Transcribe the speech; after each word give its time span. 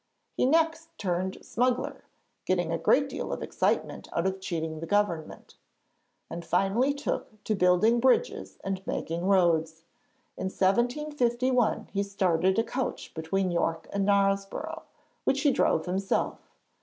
He 0.35 0.47
next 0.47 0.89
turned 0.97 1.45
smuggler, 1.45 2.05
getting 2.47 2.71
a 2.71 2.79
great 2.79 3.07
deal 3.07 3.31
of 3.31 3.43
excitement 3.43 4.09
out 4.13 4.25
of 4.25 4.41
cheating 4.41 4.79
the 4.79 4.87
Government, 4.87 5.53
and 6.27 6.43
finally 6.43 6.91
took 6.91 7.43
to 7.43 7.53
building 7.53 7.99
bridges 7.99 8.57
and 8.63 8.81
making 8.87 9.27
roads. 9.27 9.83
In 10.37 10.45
1751 10.45 11.89
he 11.93 12.01
started 12.01 12.57
a 12.57 12.63
coach 12.63 13.13
between 13.13 13.51
York 13.51 13.87
and 13.93 14.03
Knaresborough, 14.07 14.81
which 15.23 15.41
he 15.41 15.51
drove 15.51 15.85
himself. 15.85 16.39